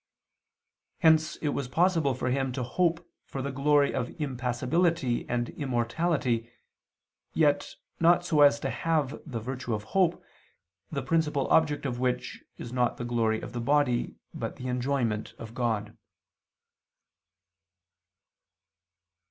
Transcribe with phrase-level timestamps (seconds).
[1.01, 6.49] Hence it was possible for Him to hope for the glory of impassibility and immortality,
[7.33, 10.23] yet not so as to have the virtue of hope,
[10.91, 15.35] the principal object of which is not the glory of the body but the enjoyment
[15.37, 15.95] of God.